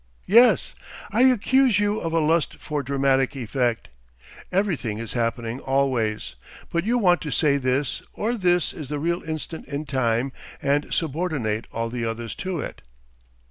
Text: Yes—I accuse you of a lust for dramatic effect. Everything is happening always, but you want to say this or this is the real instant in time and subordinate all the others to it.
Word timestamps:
Yes—I 0.25 1.25
accuse 1.25 1.79
you 1.79 1.99
of 1.99 2.11
a 2.11 2.17
lust 2.19 2.55
for 2.57 2.81
dramatic 2.81 3.35
effect. 3.35 3.89
Everything 4.51 4.97
is 4.97 5.13
happening 5.13 5.59
always, 5.59 6.33
but 6.71 6.85
you 6.85 6.97
want 6.97 7.21
to 7.21 7.29
say 7.29 7.57
this 7.57 8.01
or 8.13 8.33
this 8.33 8.73
is 8.73 8.87
the 8.89 8.97
real 8.97 9.21
instant 9.21 9.67
in 9.67 9.85
time 9.85 10.31
and 10.59 10.91
subordinate 10.91 11.67
all 11.71 11.91
the 11.91 12.03
others 12.03 12.33
to 12.37 12.59
it. 12.61 12.81